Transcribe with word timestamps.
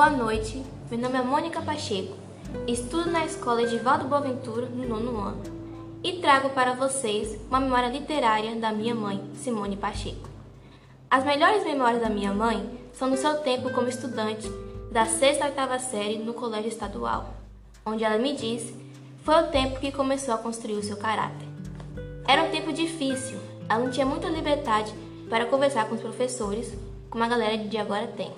Boa 0.00 0.08
noite, 0.08 0.64
meu 0.90 0.98
nome 0.98 1.18
é 1.18 1.22
Mônica 1.22 1.60
Pacheco, 1.60 2.16
estudo 2.66 3.10
na 3.10 3.26
escola 3.26 3.60
Edivaldo 3.60 4.08
Boaventura 4.08 4.64
no 4.64 4.88
nono 4.88 5.20
ano 5.20 5.42
e 6.02 6.22
trago 6.22 6.48
para 6.48 6.72
vocês 6.72 7.38
uma 7.50 7.60
memória 7.60 7.88
literária 7.88 8.56
da 8.56 8.72
minha 8.72 8.94
mãe, 8.94 9.22
Simone 9.34 9.76
Pacheco. 9.76 10.26
As 11.10 11.22
melhores 11.22 11.64
memórias 11.64 12.00
da 12.00 12.08
minha 12.08 12.32
mãe 12.32 12.80
são 12.94 13.10
do 13.10 13.16
seu 13.18 13.40
tempo 13.40 13.70
como 13.74 13.90
estudante 13.90 14.48
da 14.90 15.04
sexta 15.04 15.44
a 15.44 15.48
oitava 15.48 15.78
série 15.78 16.16
no 16.16 16.32
colégio 16.32 16.70
estadual, 16.70 17.34
onde 17.84 18.02
ela 18.02 18.16
me 18.16 18.34
disse 18.34 18.74
foi 19.22 19.34
o 19.34 19.48
tempo 19.48 19.80
que 19.80 19.92
começou 19.92 20.32
a 20.32 20.38
construir 20.38 20.76
o 20.76 20.82
seu 20.82 20.96
caráter. 20.96 21.46
Era 22.26 22.44
um 22.44 22.50
tempo 22.50 22.72
difícil, 22.72 23.38
ela 23.68 23.84
não 23.84 23.90
tinha 23.90 24.06
muita 24.06 24.28
liberdade 24.30 24.94
para 25.28 25.44
conversar 25.44 25.86
com 25.90 25.94
os 25.94 26.00
professores, 26.00 26.72
como 27.10 27.22
a 27.22 27.28
galera 27.28 27.58
de 27.58 27.76
agora 27.76 28.06
tem. 28.06 28.32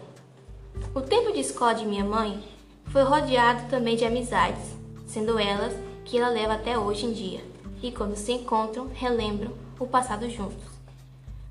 O 0.94 1.00
tempo 1.00 1.32
de 1.32 1.40
escola 1.40 1.74
de 1.74 1.86
minha 1.86 2.04
mãe 2.04 2.42
foi 2.86 3.02
rodeado 3.02 3.68
também 3.68 3.96
de 3.96 4.04
amizades, 4.04 4.76
sendo 5.06 5.38
elas 5.38 5.72
que 6.04 6.18
ela 6.18 6.28
leva 6.28 6.54
até 6.54 6.78
hoje 6.78 7.06
em 7.06 7.12
dia, 7.12 7.44
e 7.82 7.90
quando 7.90 8.16
se 8.16 8.32
encontram, 8.32 8.90
relembram 8.92 9.52
o 9.78 9.86
passado 9.86 10.28
juntos. 10.28 10.64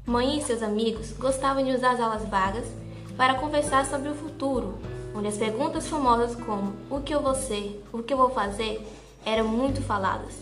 Mãe 0.06 0.38
e 0.38 0.42
seus 0.42 0.62
amigos 0.62 1.14
gostavam 1.14 1.64
de 1.64 1.72
usar 1.72 1.92
as 1.92 2.00
aulas 2.00 2.28
vagas 2.28 2.66
para 3.16 3.36
conversar 3.36 3.86
sobre 3.86 4.10
o 4.10 4.16
futuro, 4.16 4.78
onde 5.16 5.28
as 5.28 5.38
perguntas 5.38 5.88
famosas 5.88 6.36
como 6.36 6.74
o 6.90 7.02
que 7.02 7.14
eu 7.14 7.22
vou 7.22 7.36
ser, 7.36 7.84
o 7.92 8.02
que 8.02 8.14
eu 8.14 8.18
vou 8.18 8.30
fazer, 8.30 8.86
eram 9.26 9.48
muito 9.48 9.82
faladas. 9.82 10.34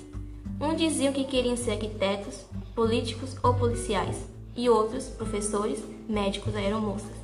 Uns 0.62 0.78
diziam 0.78 1.14
que 1.14 1.24
queriam 1.24 1.56
ser 1.56 1.72
arquitetos, 1.72 2.46
políticos 2.76 3.36
ou 3.44 3.54
policiais, 3.54 4.18
e 4.56 4.70
outros, 4.70 5.06
professores, 5.06 5.84
médicos 6.08 6.56
aeromoças. 6.56 7.19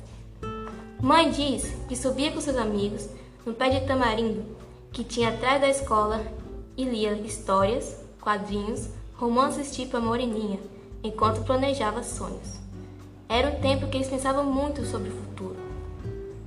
Mãe 1.02 1.30
diz 1.30 1.76
que 1.88 1.94
subia 1.94 2.32
com 2.32 2.40
seus 2.40 2.56
amigos 2.56 3.06
no 3.44 3.52
pé 3.52 3.68
de 3.68 3.86
tamarindo 3.86 4.42
que 4.90 5.04
tinha 5.04 5.28
atrás 5.28 5.60
da 5.60 5.68
escola 5.68 6.24
e 6.74 6.84
lia 6.84 7.12
histórias, 7.12 8.02
quadrinhos, 8.18 8.88
romances 9.14 9.76
tipo 9.76 9.98
a 9.98 10.00
Moreninha, 10.00 10.58
enquanto 11.04 11.44
planejava 11.44 12.02
sonhos. 12.02 12.58
Era 13.28 13.50
um 13.50 13.60
tempo 13.60 13.88
que 13.88 13.98
eles 13.98 14.08
pensavam 14.08 14.44
muito 14.44 14.86
sobre 14.86 15.10
o 15.10 15.12
futuro. 15.12 15.56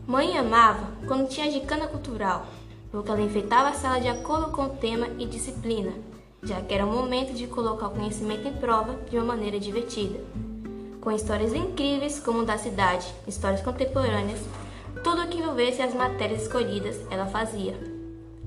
Mãe 0.08 0.36
amava 0.36 0.88
quando 1.08 1.30
tinha 1.30 1.52
gicana 1.52 1.86
cultural, 1.88 2.48
porque 2.90 3.12
ela 3.12 3.22
enfeitava 3.22 3.70
a 3.70 3.74
sala 3.74 4.02
de 4.02 4.08
acordo 4.08 4.52
com 4.52 4.64
o 4.64 4.70
tema 4.78 5.10
e 5.20 5.28
disciplina, 5.28 5.94
já 6.42 6.60
que 6.60 6.74
era 6.74 6.88
o 6.88 6.92
momento 6.92 7.36
de 7.36 7.46
colocar 7.46 7.88
o 7.88 7.92
conhecimento 7.92 8.48
em 8.48 8.54
prova 8.54 8.96
de 9.12 9.16
uma 9.16 9.26
maneira 9.26 9.60
divertida 9.60 10.20
com 11.10 11.16
histórias 11.16 11.56
incríveis 11.56 12.20
como 12.20 12.46
da 12.46 12.56
cidade, 12.56 13.08
histórias 13.28 13.62
contemporâneas, 13.62 14.42
tudo 15.04 15.24
o 15.24 15.28
que 15.28 15.40
envolvesse 15.40 15.82
as 15.82 15.92
matérias 15.92 16.44
escolhidas 16.44 17.00
ela 17.10 17.26
fazia. 17.26 17.76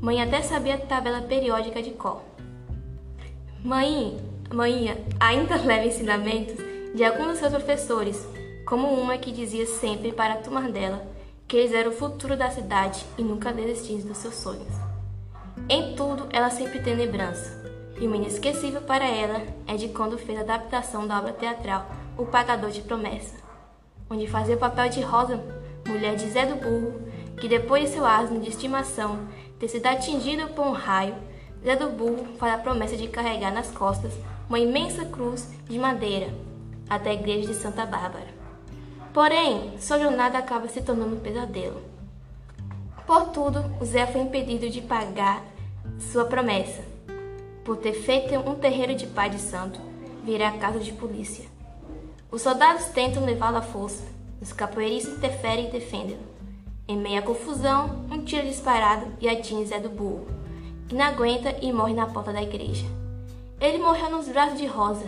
Mãe 0.01 0.23
até 0.23 0.41
sabia 0.43 0.77
a 0.77 0.79
tabela 0.79 1.23
periódica 1.23 1.83
de 1.83 1.91
cor. 1.91 2.23
Mãe, 3.65 4.17
mãe 4.55 4.97
ainda 5.19 5.57
leva 5.67 5.89
ensinamentos 5.89 6.55
de 6.95 7.03
alguns 7.03 7.31
dos 7.31 7.39
seus 7.39 7.53
professores, 7.53 8.25
como 8.65 8.87
uma 8.95 9.19
que 9.19 9.33
dizia 9.33 9.67
sempre 9.67 10.13
para 10.13 10.35
a 10.35 10.39
turma 10.39 10.63
dela 10.71 11.05
que 11.49 11.57
eles 11.57 11.73
eram 11.73 11.91
o 11.91 11.97
futuro 11.97 12.37
da 12.37 12.49
cidade 12.49 13.05
e 13.19 13.25
nunca 13.25 13.53
desistissem 13.53 14.07
dos 14.07 14.19
seus 14.19 14.37
sonhos. 14.37 14.73
Em 15.69 15.97
tudo, 15.97 16.29
ela 16.31 16.49
sempre 16.49 16.79
tem 16.79 16.95
lembrança, 16.95 17.61
e 18.01 18.07
uma 18.07 18.17
inesquecível 18.17 18.83
para 18.83 19.05
ela 19.05 19.43
é 19.67 19.75
de 19.75 19.89
quando 19.89 20.17
fez 20.17 20.39
a 20.39 20.43
adaptação 20.43 21.09
da 21.09 21.19
obra 21.19 21.33
teatral 21.33 22.02
o 22.23 22.27
Pagador 22.27 22.71
de 22.71 22.83
Promessa, 22.83 23.35
onde 24.09 24.29
fazia 24.29 24.55
o 24.55 24.59
papel 24.59 24.89
de 24.89 25.01
Rosa, 25.01 25.43
mulher 25.89 26.15
de 26.15 26.31
Zé 26.31 26.47
do 26.47 26.55
Burro, 26.55 27.03
que 27.37 27.49
depois 27.49 27.83
de 27.83 27.91
seu 27.91 28.07
asno 28.07 28.41
de 28.41 28.49
estimação 28.49 29.27
ter 29.59 29.67
sido 29.67 29.87
atingido 29.87 30.47
por 30.51 30.65
um 30.65 30.71
raio, 30.71 31.17
Zé 31.65 31.75
do 31.75 31.89
Burro 31.89 32.25
faz 32.39 32.55
a 32.55 32.59
promessa 32.59 32.97
de 32.97 33.09
carregar 33.09 33.53
nas 33.53 33.73
costas 33.73 34.13
uma 34.49 34.61
imensa 34.61 35.05
cruz 35.05 35.51
de 35.69 35.77
madeira 35.79 36.33
até 36.89 37.11
a 37.11 37.15
igreja 37.15 37.49
de 37.49 37.55
Santa 37.55 37.85
Bárbara. 37.85 38.29
Porém, 39.13 39.77
sua 39.81 39.99
jornada 39.99 40.39
acaba 40.39 40.69
se 40.69 40.81
tornando 40.81 41.17
um 41.17 41.21
pesadelo. 41.21 41.83
Por 43.05 43.31
tudo, 43.31 43.65
Zé 43.85 44.07
foi 44.07 44.21
impedido 44.21 44.71
de 44.71 44.81
pagar 44.81 45.43
sua 45.99 46.25
promessa, 46.25 46.83
por 47.65 47.79
ter 47.79 47.95
feito 47.95 48.35
um 48.49 48.55
terreiro 48.55 48.95
de 48.95 49.09
pai 49.09 49.29
de 49.29 49.41
santo 49.41 49.81
virar 50.25 50.59
casa 50.59 50.79
de 50.79 50.93
polícia. 50.93 51.52
Os 52.33 52.41
soldados 52.41 52.87
tentam 52.87 53.27
levá-lo 53.27 53.59
à 53.59 53.61
força. 53.61 54.03
Os 54.41 54.55
capoeiristas 54.55 55.19
interferem 55.19 55.69
e 55.69 55.71
defendem-no. 55.71 56.23
Em 56.89 56.97
meio 56.97 57.19
à 57.19 57.23
confusão, 57.23 58.07
um 58.11 58.25
tiro 58.25 58.49
disparado 58.49 59.05
e 59.21 59.29
atinge 59.29 59.67
Zé 59.67 59.79
do 59.79 59.91
Burro, 59.91 60.27
que 60.89 60.95
não 60.95 61.05
aguenta 61.05 61.55
e 61.61 61.71
morre 61.71 61.93
na 61.93 62.07
porta 62.07 62.33
da 62.33 62.43
igreja. 62.43 62.87
Ele 63.61 63.77
morreu 63.77 64.11
nos 64.11 64.29
braços 64.29 64.59
de 64.59 64.65
Rosa, 64.65 65.05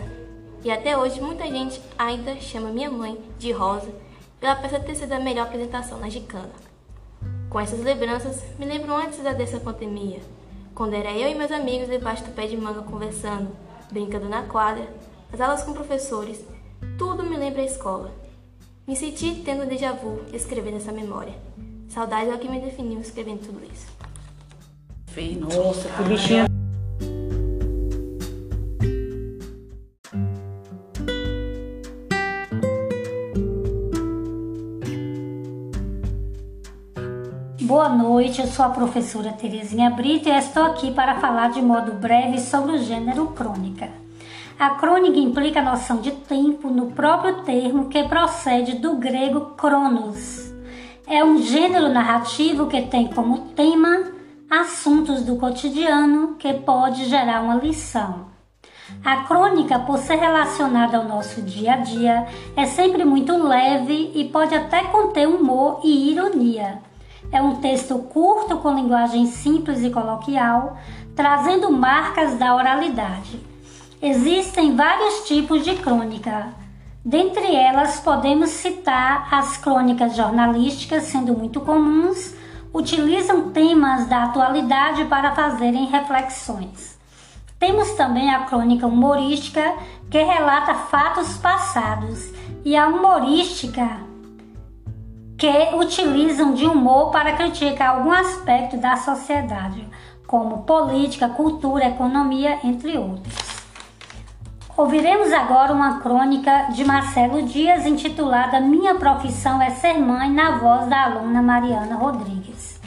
e 0.63 0.69
até 0.69 0.95
hoje 0.95 1.19
muita 1.19 1.47
gente 1.47 1.81
ainda 1.97 2.35
chama 2.35 2.69
minha 2.69 2.91
mãe 2.91 3.19
de 3.39 3.51
Rosa 3.51 3.91
pela 4.39 4.55
peça 4.55 4.79
ter 4.79 4.93
sido 4.93 5.13
a 5.13 5.19
melhor 5.19 5.47
apresentação 5.47 5.97
na 5.97 6.09
Gicana. 6.09 6.53
Com 7.49 7.59
essas 7.59 7.79
lembranças, 7.79 8.43
me 8.59 8.67
lembro 8.67 8.93
antes 8.93 9.23
da 9.23 9.33
dessa 9.33 9.59
pandemia, 9.59 10.19
quando 10.75 10.93
era 10.93 11.11
eu 11.11 11.27
e 11.27 11.33
meus 11.33 11.51
amigos 11.51 11.89
debaixo 11.89 12.23
do 12.23 12.35
pé 12.35 12.45
de 12.45 12.55
manga 12.55 12.83
conversando, 12.83 13.49
brincando 13.91 14.29
na 14.29 14.43
quadra, 14.43 14.87
as 15.33 15.41
aulas 15.41 15.63
com 15.63 15.73
professores 15.73 16.45
tudo 16.97 17.23
me 17.23 17.37
lembra 17.37 17.61
a 17.61 17.65
escola. 17.65 18.11
Me 18.87 18.95
senti 18.95 19.41
tendo 19.43 19.63
um 19.63 19.67
déjà 19.67 19.93
vu 19.93 20.21
escrevendo 20.33 20.77
essa 20.77 20.91
memória. 20.91 21.33
Saudade 21.89 22.29
é 22.29 22.35
o 22.35 22.39
que 22.39 22.49
me 22.49 22.59
definiu 22.59 22.99
escrevendo 22.99 23.45
tudo 23.45 23.61
isso. 23.65 23.87
Nossa, 25.39 25.89
que 25.89 26.03
bichinha. 26.03 26.45
Boa 37.61 37.89
noite, 37.89 38.41
eu 38.41 38.47
sou 38.47 38.65
a 38.65 38.69
professora 38.69 39.31
Terezinha 39.31 39.89
Brito 39.89 40.29
e 40.29 40.37
estou 40.37 40.63
aqui 40.63 40.91
para 40.91 41.19
falar 41.19 41.49
de 41.49 41.61
modo 41.61 41.93
breve 41.93 42.39
sobre 42.39 42.73
o 42.73 42.77
gênero 42.77 43.27
crônica. 43.27 44.04
A 44.57 44.69
crônica 44.69 45.19
implica 45.19 45.59
a 45.59 45.63
noção 45.63 45.97
de 45.97 46.11
tempo 46.11 46.69
no 46.69 46.91
próprio 46.91 47.43
termo 47.43 47.89
que 47.89 48.01
procede 48.03 48.75
do 48.75 48.95
grego 48.95 49.53
cronos. 49.57 50.53
É 51.05 51.21
um 51.25 51.41
gênero 51.41 51.89
narrativo 51.89 52.67
que 52.67 52.81
tem 52.83 53.07
como 53.07 53.49
tema 53.49 54.13
assuntos 54.49 55.23
do 55.23 55.35
cotidiano 55.35 56.35
que 56.35 56.53
pode 56.53 57.03
gerar 57.03 57.41
uma 57.41 57.55
lição. 57.55 58.27
A 59.03 59.25
crônica, 59.25 59.77
por 59.79 59.97
ser 59.97 60.15
relacionada 60.15 60.97
ao 60.97 61.03
nosso 61.03 61.41
dia 61.41 61.73
a 61.73 61.77
dia, 61.77 62.25
é 62.55 62.65
sempre 62.65 63.03
muito 63.03 63.35
leve 63.35 64.11
e 64.15 64.23
pode 64.29 64.55
até 64.55 64.85
conter 64.85 65.27
humor 65.27 65.81
e 65.83 66.11
ironia. 66.11 66.79
É 67.29 67.41
um 67.41 67.55
texto 67.55 67.99
curto 67.99 68.57
com 68.59 68.73
linguagem 68.73 69.25
simples 69.25 69.83
e 69.83 69.89
coloquial, 69.89 70.77
trazendo 71.13 71.69
marcas 71.69 72.35
da 72.35 72.55
oralidade. 72.55 73.54
Existem 74.07 74.75
vários 74.75 75.27
tipos 75.27 75.65
de 75.65 75.73
crônica. 75.77 76.49
Dentre 77.03 77.55
elas, 77.55 77.99
podemos 78.01 78.51
citar 78.51 79.27
as 79.33 79.57
crônicas 79.57 80.15
jornalísticas, 80.15 81.05
sendo 81.05 81.35
muito 81.35 81.59
comuns, 81.61 82.35
utilizam 82.71 83.49
temas 83.49 84.05
da 84.05 84.25
atualidade 84.25 85.05
para 85.05 85.33
fazerem 85.33 85.87
reflexões. 85.87 86.99
Temos 87.57 87.93
também 87.93 88.29
a 88.29 88.41
crônica 88.41 88.85
humorística, 88.85 89.73
que 90.11 90.21
relata 90.21 90.75
fatos 90.75 91.37
passados, 91.37 92.31
e 92.63 92.77
a 92.77 92.87
humorística, 92.87 94.01
que 95.35 95.75
utilizam 95.75 96.53
de 96.53 96.67
humor 96.67 97.09
para 97.09 97.33
criticar 97.33 97.95
algum 97.95 98.11
aspecto 98.11 98.77
da 98.77 98.97
sociedade, 98.97 99.83
como 100.27 100.61
política, 100.61 101.27
cultura, 101.27 101.87
economia, 101.87 102.59
entre 102.63 102.99
outros. 102.99 103.44
Ouviremos 104.77 105.31
agora 105.31 105.71
uma 105.71 106.01
crônica 106.01 106.63
de 106.73 106.83
Marcelo 106.83 107.43
Dias 107.43 107.85
intitulada 107.85 108.59
Minha 108.59 108.95
profissão 108.95 109.61
é 109.61 109.69
ser 109.69 109.97
mãe, 109.97 110.29
na 110.29 110.57
voz 110.57 110.89
da 110.89 111.05
aluna 111.05 111.41
Mariana 111.41 111.95
Rodrigues. 111.95 112.81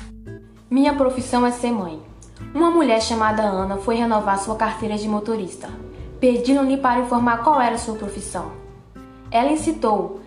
Minha 0.71 0.93
profissão 0.93 1.47
é 1.47 1.51
ser 1.51 1.73
mãe. 1.73 2.03
Uma 2.55 2.71
mulher 2.71 3.01
chamada 3.01 3.43
Ana 3.43 3.79
foi 3.79 3.95
renovar 3.95 4.39
sua 4.39 4.55
carteira 4.55 4.99
de 4.99 5.09
motorista, 5.09 5.71
pedindo-lhe 6.21 6.77
para 6.77 7.01
informar 7.01 7.43
qual 7.43 7.59
era 7.59 7.79
sua 7.79 7.95
profissão. 7.95 8.53
Ela 9.31 9.53
incitou, 9.53 10.21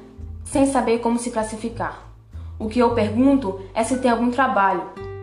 sem 0.43 0.65
saber 0.65 0.97
como 0.97 1.19
se 1.19 1.29
classificar. 1.29 2.07
O 2.57 2.69
que 2.69 2.79
eu 2.79 2.95
pergunto 2.95 3.61
é 3.75 3.83
se 3.83 3.99
tem 3.99 4.09
algum 4.09 4.31
trabalho, 4.31 4.81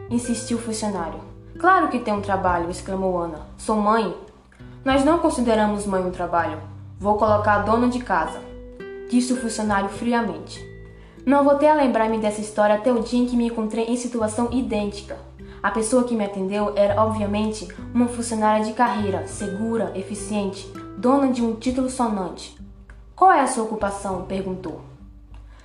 insistiu 0.08 0.58
o 0.58 0.60
funcionário. 0.60 1.18
Claro 1.58 1.88
que 1.88 1.98
tem 1.98 2.14
um 2.14 2.22
trabalho, 2.22 2.70
exclamou 2.70 3.18
Ana. 3.18 3.40
Sou 3.56 3.74
mãe 3.74 4.14
nós 4.88 5.04
não 5.04 5.18
consideramos 5.18 5.84
mãe 5.84 6.02
um 6.02 6.10
trabalho. 6.10 6.62
Vou 6.98 7.18
colocar 7.18 7.56
a 7.56 7.58
dona 7.58 7.90
de 7.90 7.98
casa, 7.98 8.40
disse 9.10 9.34
o 9.34 9.36
funcionário 9.36 9.90
friamente. 9.90 10.66
Não 11.26 11.44
voltei 11.44 11.68
a 11.68 11.74
lembrar-me 11.74 12.16
dessa 12.16 12.40
história 12.40 12.74
até 12.74 12.90
o 12.90 13.02
dia 13.02 13.20
em 13.20 13.26
que 13.26 13.36
me 13.36 13.48
encontrei 13.48 13.84
em 13.84 13.98
situação 13.98 14.48
idêntica. 14.50 15.18
A 15.62 15.70
pessoa 15.70 16.04
que 16.04 16.14
me 16.14 16.24
atendeu 16.24 16.72
era, 16.74 17.02
obviamente, 17.02 17.68
uma 17.92 18.08
funcionária 18.08 18.64
de 18.64 18.72
carreira, 18.72 19.26
segura, 19.26 19.92
eficiente, 19.94 20.66
dona 20.96 21.30
de 21.30 21.44
um 21.44 21.54
título 21.54 21.90
sonante. 21.90 22.56
Qual 23.14 23.30
é 23.30 23.42
a 23.42 23.46
sua 23.46 23.64
ocupação? 23.64 24.22
perguntou. 24.22 24.80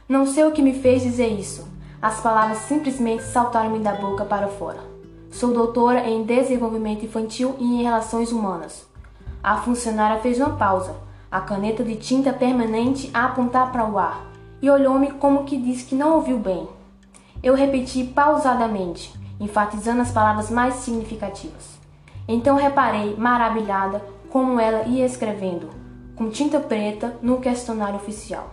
Não 0.06 0.26
sei 0.26 0.44
o 0.44 0.52
que 0.52 0.62
me 0.62 0.74
fez 0.74 1.02
dizer 1.02 1.28
isso. 1.28 1.66
As 2.02 2.20
palavras 2.20 2.58
simplesmente 2.58 3.24
saltaram-me 3.24 3.80
da 3.80 3.94
boca 3.94 4.26
para 4.26 4.50
fora. 4.50 4.82
Sou 5.32 5.54
doutora 5.54 6.10
em 6.10 6.24
desenvolvimento 6.24 7.06
infantil 7.06 7.56
e 7.58 7.64
em 7.64 7.84
relações 7.84 8.30
humanas. 8.30 8.92
A 9.44 9.58
funcionária 9.58 10.22
fez 10.22 10.40
uma 10.40 10.56
pausa, 10.56 10.96
a 11.30 11.42
caneta 11.42 11.84
de 11.84 11.98
tinta 11.98 12.32
permanente 12.32 13.12
a 13.14 13.26
apontar 13.26 13.74
para 13.74 13.86
o 13.86 14.00
ar, 14.00 14.26
e 14.62 14.70
olhou-me 14.70 15.12
como 15.12 15.44
que 15.44 15.58
disse 15.58 15.84
que 15.84 15.96
não 15.96 16.16
ouviu 16.16 16.40
bem. 16.40 16.66
Eu 17.44 17.54
repeti 17.54 18.06
pausadamente 18.06 19.14
enfatizando 19.40 20.02
as 20.02 20.12
palavras 20.12 20.50
mais 20.50 20.76
significativas. 20.76 21.78
Então 22.26 22.56
reparei, 22.56 23.18
maravilhada, 23.18 24.02
como 24.30 24.60
ela 24.60 24.88
ia 24.88 25.06
escrevendo, 25.06 25.70
com 26.16 26.30
tinta 26.30 26.62
preta, 26.62 27.18
no 27.22 27.42
questionário 27.42 27.98
oficial. 27.98 28.50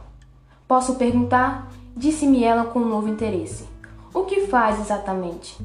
Posso 0.66 0.96
perguntar? 0.96 1.68
Disse-me 1.96 2.42
ela 2.42 2.64
com 2.64 2.80
um 2.80 2.88
novo 2.88 3.08
interesse. 3.08 3.68
O 4.12 4.24
que 4.24 4.48
faz 4.48 4.80
exatamente? 4.80 5.56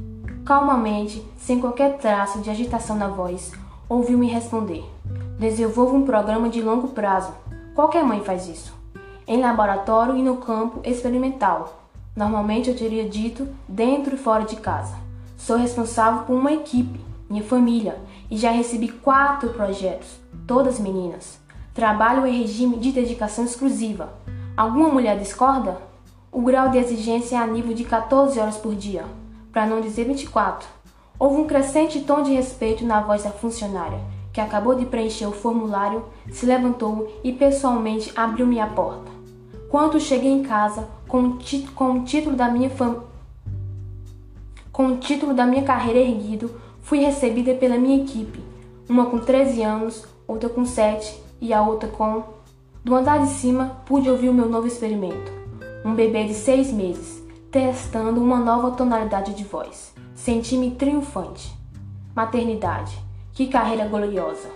Calmamente, 0.46 1.26
sem 1.38 1.60
qualquer 1.60 1.98
traço 1.98 2.40
de 2.42 2.52
agitação 2.52 2.96
na 2.96 3.08
voz, 3.08 3.52
ouviu-me 3.90 4.28
responder. 4.28 4.95
Desenvolvo 5.38 5.98
um 5.98 6.06
programa 6.06 6.48
de 6.48 6.62
longo 6.62 6.88
prazo. 6.90 7.34
Qualquer 7.74 8.06
mãe 8.06 8.22
faz 8.22 8.48
isso. 8.48 8.74
Em 9.28 9.42
laboratório 9.42 10.16
e 10.16 10.24
no 10.24 10.38
campo 10.38 10.80
experimental. 10.86 11.82
Normalmente 12.16 12.70
eu 12.70 12.78
teria 12.78 13.10
dito 13.10 13.46
dentro 13.68 14.16
e 14.16 14.18
fora 14.18 14.46
de 14.46 14.56
casa. 14.56 14.96
Sou 15.36 15.58
responsável 15.58 16.24
por 16.24 16.38
uma 16.38 16.54
equipe, 16.54 17.02
minha 17.30 17.44
família, 17.44 17.98
e 18.32 18.38
já 18.38 18.50
recebi 18.50 18.88
quatro 18.88 19.50
projetos, 19.50 20.08
todas 20.48 20.80
meninas. 20.80 21.38
Trabalho 21.74 22.26
em 22.26 22.42
regime 22.42 22.78
de 22.78 22.94
dedicação 22.94 23.44
exclusiva. 23.44 24.14
Alguma 24.56 24.88
mulher 24.88 25.20
discorda? 25.20 25.78
O 26.32 26.42
grau 26.42 26.70
de 26.70 26.78
exigência 26.78 27.36
é 27.36 27.40
a 27.40 27.48
nível 27.48 27.74
de 27.74 27.84
14 27.84 28.40
horas 28.40 28.56
por 28.56 28.74
dia, 28.74 29.04
para 29.52 29.66
não 29.66 29.82
dizer 29.82 30.06
24. 30.06 30.66
Houve 31.20 31.42
um 31.42 31.48
crescente 31.48 32.00
tom 32.02 32.24
de 32.24 32.34
respeito 32.34 32.86
na 32.86 33.02
voz 33.02 33.24
da 33.24 33.32
funcionária, 33.32 34.00
que 34.36 34.42
acabou 34.42 34.76
de 34.76 34.86
preencher 34.86 35.26
o 35.26 35.32
formulário, 35.32 36.04
se 36.30 36.46
levantou 36.46 37.22
e 37.24 37.32
pessoalmente 37.32 38.12
abriu 38.18 38.46
minha 38.46 38.68
porta. 38.68 39.10
Quando 39.70 39.98
cheguei 39.98 40.30
em 40.30 40.44
casa, 40.44 40.90
com 41.08 41.22
o, 41.24 41.40
com 41.74 41.92
o 41.94 42.04
título 42.04 42.36
da 42.36 42.50
minha 42.50 42.70
família, 42.70 43.02
com 44.74 44.88
o 44.88 44.98
título 44.98 45.34
da 45.34 45.46
minha 45.46 45.64
carreira 45.64 46.00
erguido, 46.00 46.52
fui 46.82 47.00
recebida 47.00 47.54
pela 47.54 47.78
minha 47.78 48.04
equipe, 48.04 48.44
uma 48.90 49.06
com 49.06 49.20
13 49.20 49.64
anos, 49.64 50.04
outra 50.28 50.50
com 50.50 50.66
7 50.66 51.18
e 51.40 51.54
a 51.54 51.62
outra 51.62 51.88
com. 51.88 52.22
Do 52.84 52.94
andar 52.94 53.22
de 53.22 53.30
cima, 53.30 53.78
pude 53.86 54.10
ouvir 54.10 54.28
o 54.28 54.34
meu 54.34 54.50
novo 54.50 54.68
experimento. 54.68 55.32
Um 55.86 55.96
bebê 55.96 56.26
de 56.26 56.34
seis 56.34 56.74
meses, 56.74 57.24
testando 57.50 58.22
uma 58.22 58.38
nova 58.38 58.72
tonalidade 58.72 59.34
de 59.34 59.46
voz. 59.46 59.94
Senti-me 60.14 60.72
triunfante. 60.72 61.56
Maternidade, 62.14 63.05
que 63.36 63.46
carreira 63.46 63.88
gloriosa! 63.88 64.50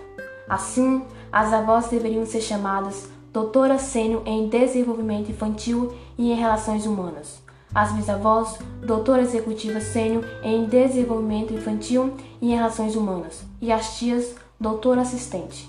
Assim, 0.48 1.04
as 1.30 1.52
avós 1.52 1.86
deveriam 1.86 2.26
ser 2.26 2.40
chamadas 2.40 3.08
doutora 3.32 3.78
sênior 3.78 4.22
em 4.26 4.48
desenvolvimento 4.48 5.30
infantil 5.30 5.94
e 6.18 6.32
em 6.32 6.34
relações 6.34 6.84
humanas 6.84 7.40
as 7.74 7.92
bisavós, 7.92 8.58
doutora 8.84 9.22
executiva 9.22 9.80
sênior 9.80 10.24
em 10.42 10.64
desenvolvimento 10.64 11.54
infantil 11.54 12.14
e 12.40 12.52
em 12.52 12.56
relações 12.56 12.96
humanas, 12.96 13.44
e 13.60 13.70
as 13.70 13.98
tias, 13.98 14.34
doutora 14.58 15.02
assistente. 15.02 15.68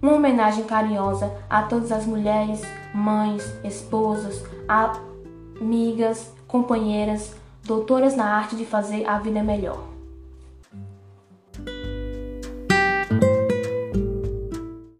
Uma 0.00 0.14
homenagem 0.14 0.64
carinhosa 0.64 1.32
a 1.48 1.62
todas 1.62 1.92
as 1.92 2.06
mulheres, 2.06 2.62
mães, 2.94 3.42
esposas, 3.62 4.42
amigas, 5.60 6.32
companheiras, 6.46 7.34
doutoras 7.62 8.16
na 8.16 8.24
arte 8.24 8.56
de 8.56 8.64
fazer 8.64 9.06
a 9.06 9.18
vida 9.18 9.42
melhor. 9.42 9.93